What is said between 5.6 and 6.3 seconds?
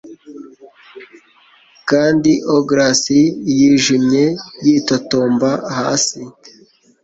hasi